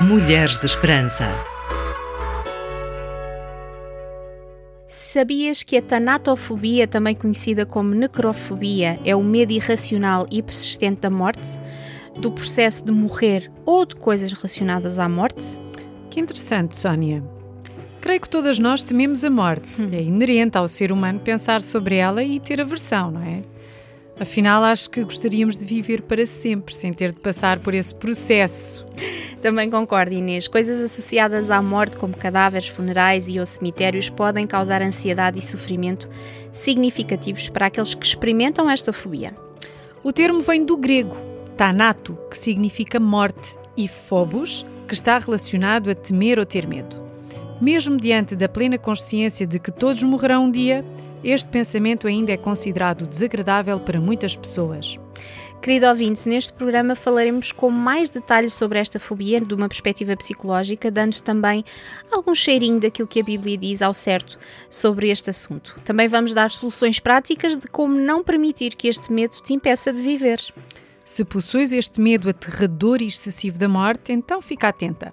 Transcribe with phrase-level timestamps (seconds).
[0.00, 1.26] Mulheres de Esperança.
[4.86, 11.10] Sabias que a tanatofobia, também conhecida como necrofobia, é o medo irracional e persistente da
[11.10, 11.60] morte,
[12.20, 15.60] do processo de morrer ou de coisas relacionadas à morte?
[16.08, 17.35] Que interessante, Sónia.
[18.06, 19.82] Creio que todas nós tememos a morte.
[19.82, 19.88] Hum.
[19.90, 23.42] É inerente ao ser humano pensar sobre ela e ter aversão, não é?
[24.20, 28.86] Afinal, acho que gostaríamos de viver para sempre, sem ter de passar por esse processo.
[29.42, 30.46] Também concordo, Inês.
[30.46, 36.08] Coisas associadas à morte, como cadáveres, funerais e ou cemitérios, podem causar ansiedade e sofrimento
[36.52, 39.34] significativos para aqueles que experimentam esta fobia.
[40.04, 41.16] O termo vem do grego
[41.56, 47.05] thanato, que significa morte, e phobos, que está relacionado a temer ou ter medo.
[47.60, 50.84] Mesmo diante da plena consciência de que todos morrerão um dia,
[51.24, 54.98] este pensamento ainda é considerado desagradável para muitas pessoas.
[55.62, 60.90] Querido ouvinte, neste programa falaremos com mais detalhes sobre esta fobia de uma perspectiva psicológica,
[60.90, 61.64] dando também
[62.12, 65.80] algum cheirinho daquilo que a Bíblia diz ao certo sobre este assunto.
[65.82, 70.02] Também vamos dar soluções práticas de como não permitir que este medo te impeça de
[70.02, 70.40] viver.
[71.04, 75.12] Se possuis este medo aterrador e excessivo da morte, então fica atenta.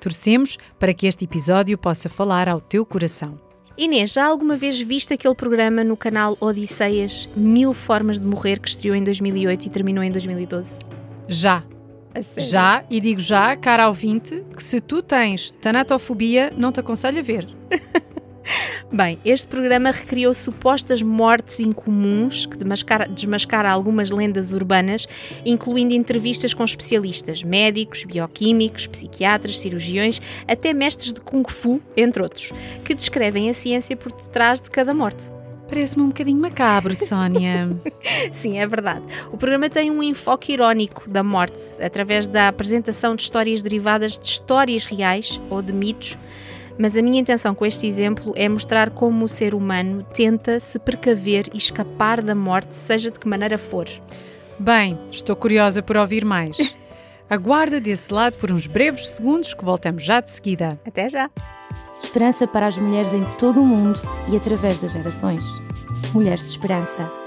[0.00, 3.38] Torcemos para que este episódio possa falar ao teu coração.
[3.76, 8.68] Inês, já alguma vez viste aquele programa no canal Odisseias Mil Formas de Morrer que
[8.68, 10.78] estreou em 2008 e terminou em 2012?
[11.28, 11.62] Já.
[12.36, 17.22] Já, e digo já, cara ouvinte, que se tu tens tanatofobia, não te aconselho a
[17.22, 17.48] ver.
[18.92, 25.06] Bem, este programa recriou supostas mortes incomuns que desmascara, desmascara algumas lendas urbanas,
[25.44, 32.52] incluindo entrevistas com especialistas, médicos, bioquímicos, psiquiatras, cirurgiões, até mestres de Kung Fu, entre outros,
[32.84, 35.30] que descrevem a ciência por detrás de cada morte.
[35.68, 37.68] Parece-me um bocadinho macabro, Sónia.
[38.32, 39.02] Sim, é verdade.
[39.30, 44.26] O programa tem um enfoque irónico da morte, através da apresentação de histórias derivadas de
[44.26, 46.18] histórias reais ou de mitos
[46.80, 50.78] mas a minha intenção com este exemplo é mostrar como o ser humano tenta se
[50.78, 53.86] precaver e escapar da morte, seja de que maneira for.
[54.58, 56.56] Bem, estou curiosa por ouvir mais.
[57.28, 60.80] Aguarda desse lado por uns breves segundos que voltamos já de seguida.
[60.86, 61.30] Até já!
[62.00, 64.00] Esperança para as mulheres em todo o mundo
[64.32, 65.44] e através das gerações.
[66.14, 67.19] Mulheres de Esperança.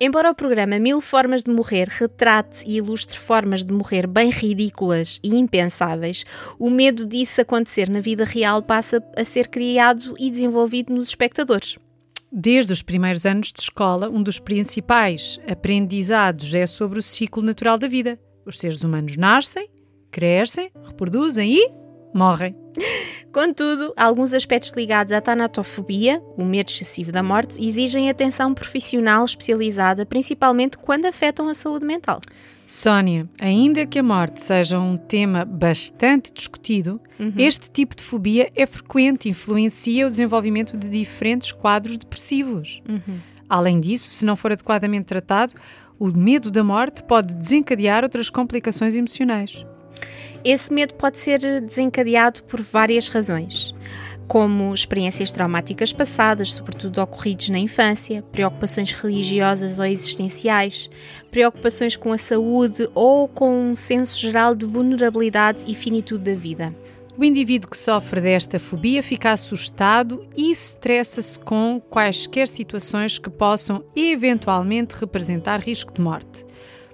[0.00, 5.18] Embora o programa Mil Formas de Morrer retrate e ilustre formas de morrer bem ridículas
[5.24, 6.24] e impensáveis,
[6.56, 11.76] o medo disso acontecer na vida real passa a ser criado e desenvolvido nos espectadores.
[12.30, 17.76] Desde os primeiros anos de escola, um dos principais aprendizados é sobre o ciclo natural
[17.76, 18.20] da vida.
[18.46, 19.68] Os seres humanos nascem,
[20.12, 21.72] crescem, reproduzem e
[22.14, 22.54] morrem.
[23.38, 30.04] Contudo, alguns aspectos ligados à tanatofobia, o medo excessivo da morte, exigem atenção profissional especializada,
[30.04, 32.20] principalmente quando afetam a saúde mental.
[32.66, 37.32] Sónia, ainda que a morte seja um tema bastante discutido, uhum.
[37.38, 42.82] este tipo de fobia é frequente e influencia o desenvolvimento de diferentes quadros depressivos.
[42.88, 43.20] Uhum.
[43.48, 45.54] Além disso, se não for adequadamente tratado,
[45.96, 49.64] o medo da morte pode desencadear outras complicações emocionais.
[50.50, 53.74] Esse medo pode ser desencadeado por várias razões,
[54.26, 60.88] como experiências traumáticas passadas, sobretudo ocorridas na infância, preocupações religiosas ou existenciais,
[61.30, 66.74] preocupações com a saúde ou com um senso geral de vulnerabilidade e finitude da vida.
[67.18, 73.84] O indivíduo que sofre desta fobia fica assustado e estressa-se com quaisquer situações que possam
[73.94, 76.46] eventualmente representar risco de morte.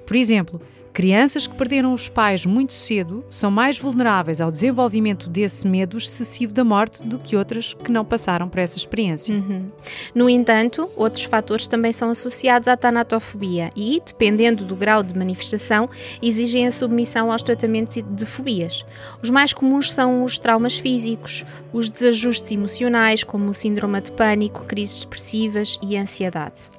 [0.05, 0.61] Por exemplo,
[0.95, 6.55] Crianças que perderam os pais muito cedo são mais vulneráveis ao desenvolvimento desse medo excessivo
[6.55, 9.35] da morte do que outras que não passaram por essa experiência.
[9.35, 9.73] Uhum.
[10.15, 15.91] No entanto, outros fatores também são associados à tanatofobia e, dependendo do grau de manifestação,
[16.23, 18.87] exigem a submissão aos tratamentos de fobias.
[19.21, 24.65] Os mais comuns são os traumas físicos, os desajustes emocionais, como o síndrome de pânico,
[24.65, 26.71] crises depressivas e ansiedade.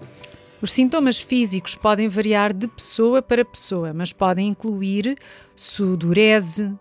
[0.62, 5.18] Os sintomas físicos podem variar de pessoa para pessoa, mas podem incluir
[5.56, 6.74] sudorese,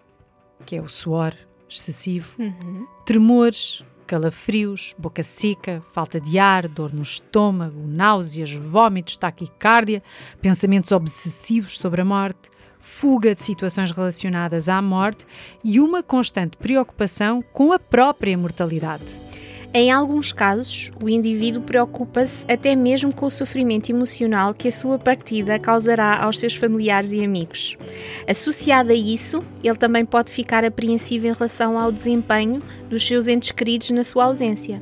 [0.65, 1.35] que é o suor
[1.69, 2.87] excessivo, uhum.
[3.05, 10.03] tremores, calafrios, boca seca, falta de ar, dor no estômago, náuseas, vômitos, taquicardia,
[10.41, 12.50] pensamentos obsessivos sobre a morte,
[12.81, 15.26] fuga de situações relacionadas à morte
[15.65, 19.33] e uma constante preocupação com a própria mortalidade.
[19.76, 25.00] Em alguns casos, o indivíduo preocupa-se até mesmo com o sofrimento emocional que a sua
[25.00, 27.76] partida causará aos seus familiares e amigos.
[28.25, 33.50] Associado a isso, ele também pode ficar apreensivo em relação ao desempenho dos seus entes
[33.50, 34.81] queridos na sua ausência.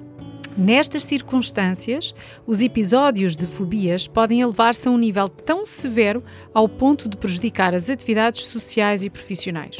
[0.54, 2.14] Nestas circunstâncias,
[2.46, 6.22] os episódios de fobias podem elevar-se a um nível tão severo
[6.52, 9.78] ao ponto de prejudicar as atividades sociais e profissionais.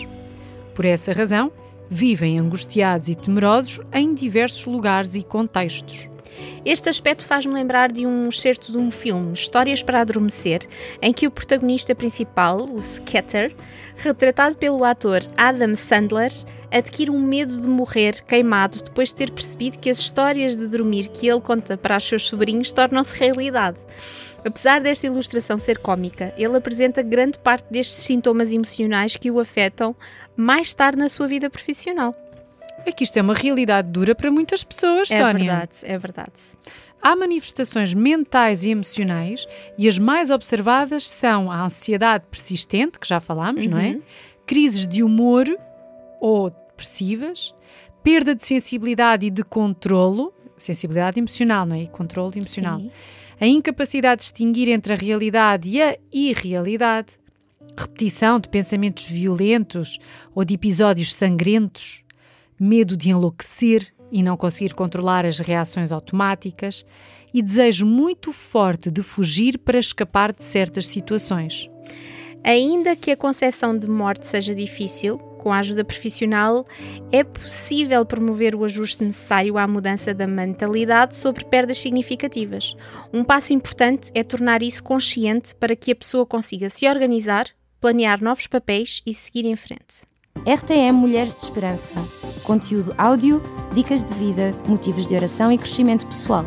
[0.75, 1.53] Por essa razão,
[1.93, 6.09] vivem angustiados e temerosos em diversos lugares e contextos.
[6.65, 10.67] Este aspecto faz-me lembrar de um excerto de um filme, Histórias para Adormecer,
[11.03, 13.55] em que o protagonista principal, o Scatter,
[13.95, 16.33] retratado pelo ator Adam Sandler,
[16.71, 21.09] adquire um medo de morrer queimado depois de ter percebido que as histórias de dormir
[21.09, 23.77] que ele conta para os seus sobrinhos tornam-se realidade.
[24.45, 29.95] Apesar desta ilustração ser cômica, ele apresenta grande parte destes sintomas emocionais que o afetam
[30.37, 32.15] mais tarde na sua vida profissional.
[32.85, 35.45] É que isto é uma realidade dura para muitas pessoas, é Sónia.
[35.45, 36.33] verdade, é verdade.
[37.01, 39.47] Há manifestações mentais e emocionais
[39.79, 43.99] e as mais observadas são a ansiedade persistente, que já falámos, não é?
[44.47, 45.47] Crises de humor
[46.21, 47.55] ou depressivas,
[48.03, 51.83] perda de sensibilidade e de controlo, sensibilidade emocional, não é?
[51.83, 52.79] E controlo emocional.
[52.79, 52.91] Sim.
[53.43, 57.09] A incapacidade de distinguir entre a realidade e a irrealidade,
[57.77, 59.99] repetição de pensamentos violentos
[60.33, 62.05] ou de episódios sangrentos,
[62.57, 66.87] medo de enlouquecer e não conseguir controlar as reações automáticas
[67.35, 71.69] e desejo muito forte de fugir para escapar de certas situações.
[72.45, 76.65] Ainda que a concepção de morte seja difícil, com a ajuda profissional,
[77.11, 82.77] é possível promover o ajuste necessário à mudança da mentalidade sobre perdas significativas.
[83.13, 87.49] Um passo importante é tornar isso consciente para que a pessoa consiga se organizar,
[87.81, 90.07] planear novos papéis e seguir em frente.
[90.47, 91.93] RTM Mulheres de Esperança.
[92.45, 93.43] Conteúdo áudio,
[93.75, 96.47] dicas de vida, motivos de oração e crescimento pessoal.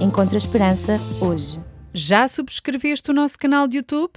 [0.00, 1.60] Encontra a esperança hoje.
[1.94, 4.12] Já subscreveste o nosso canal de YouTube?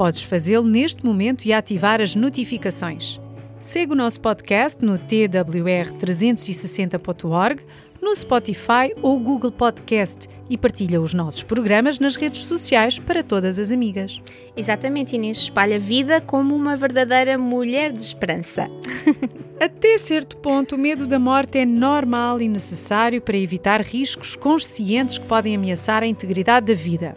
[0.00, 3.20] Podes fazê-lo neste momento e ativar as notificações.
[3.60, 7.62] Segue o nosso podcast no twr360.org,
[8.00, 13.58] no Spotify ou Google Podcast e partilha os nossos programas nas redes sociais para todas
[13.58, 14.22] as amigas.
[14.56, 18.70] Exatamente, Inês espalha a vida como uma verdadeira mulher de esperança.
[19.60, 25.18] Até certo ponto, o medo da morte é normal e necessário para evitar riscos conscientes
[25.18, 27.14] que podem ameaçar a integridade da vida.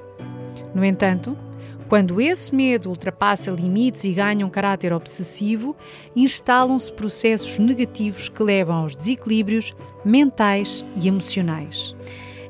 [0.75, 1.37] No entanto,
[1.93, 5.75] quando esse medo ultrapassa limites e ganha um caráter obsessivo,
[6.15, 11.95] instalam-se processos negativos que levam aos desequilíbrios mentais e emocionais.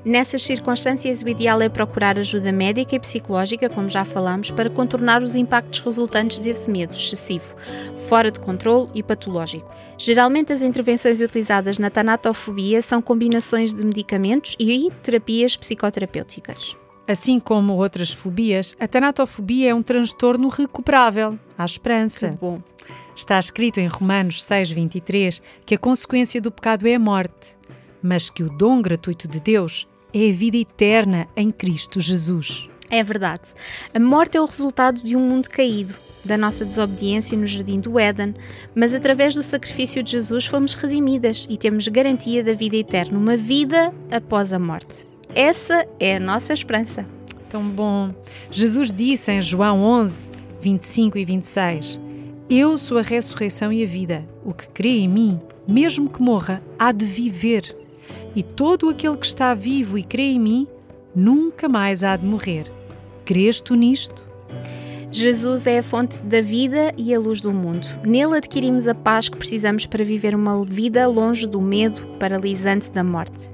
[0.06, 5.22] Nessas circunstâncias, o ideal é procurar ajuda médica e psicológica, como já falamos, para contornar
[5.22, 7.54] os impactos resultantes desse medo excessivo,
[8.07, 9.69] fora de controle e patológico.
[9.98, 16.81] Geralmente, as intervenções utilizadas na tanatofobia são combinações de medicamentos e terapias psicoterapêuticas.
[17.07, 21.38] Assim como outras fobias, a tanatofobia é um transtorno recuperável.
[21.57, 22.29] Há esperança.
[22.29, 22.61] Que bom.
[23.15, 27.57] Está escrito em Romanos 6,23 que a consequência do pecado é a morte,
[28.01, 32.69] mas que o dom gratuito de Deus é a vida eterna em Cristo Jesus.
[32.89, 33.53] É verdade.
[33.94, 38.00] A morte é o resultado de um mundo caído, da nossa desobediência no jardim do
[38.00, 38.33] Éden,
[38.75, 43.35] mas através do sacrifício de Jesus fomos redimidas e temos garantia da vida eterna, uma
[43.35, 45.12] vida após a morte.
[45.35, 47.06] Essa é a nossa esperança.
[47.50, 48.13] Tão bom.
[48.51, 50.30] Jesus disse em João 11,
[50.62, 52.00] 25 e 26:
[52.47, 54.27] Eu sou a ressurreição e a vida.
[54.45, 57.75] O que crê em mim, mesmo que morra, há de viver.
[58.35, 60.68] E todo aquele que está vivo e crê em mim,
[61.15, 62.72] nunca mais há de morrer.
[63.25, 64.27] Crês tu nisto?
[65.15, 67.88] Jesus é a fonte da vida e a luz do mundo.
[68.03, 73.03] Nele adquirimos a paz que precisamos para viver uma vida longe do medo paralisante da
[73.03, 73.51] morte.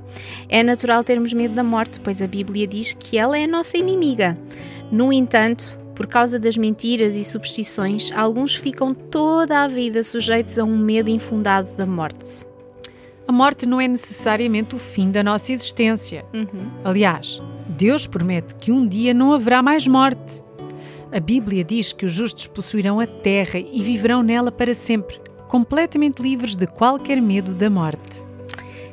[0.47, 3.77] É natural termos medo da morte, pois a Bíblia diz que ela é a nossa
[3.77, 4.37] inimiga.
[4.89, 10.63] No entanto, por causa das mentiras e superstições, alguns ficam toda a vida sujeitos a
[10.63, 12.47] um medo infundado da morte.
[13.27, 16.23] A morte não é necessariamente o fim da nossa existência.
[16.85, 20.47] Aliás, Deus promete que um dia não haverá mais morte.
[21.11, 26.21] A Bíblia diz que os justos possuirão a terra e viverão nela para sempre, completamente
[26.21, 28.21] livres de qualquer medo da morte.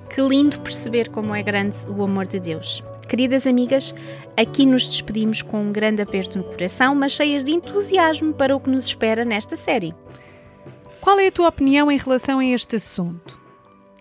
[0.08, 2.82] Que lindo perceber como é grande o amor de Deus.
[3.06, 3.94] Queridas amigas,
[4.35, 8.61] aqui nos despedimos com um grande aperto no coração, mas cheias de entusiasmo para o
[8.61, 9.94] que nos espera nesta série.
[11.02, 13.38] Qual é a tua opinião em relação a este assunto?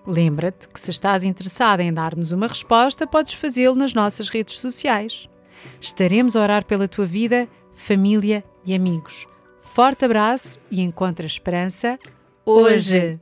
[0.08, 5.28] Lembra-te que se estás interessada em dar-nos uma resposta, podes fazê-lo nas nossas redes sociais.
[5.82, 9.28] Estaremos a orar pela tua vida, família e amigos.
[9.62, 12.00] Forte abraço e encontra esperança
[12.46, 13.20] hoje.